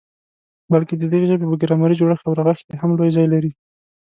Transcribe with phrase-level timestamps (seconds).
[0.71, 3.51] بلکي د دغي ژبي په ګرامري جوړښت او رغښت کي هم لوی ځای لري.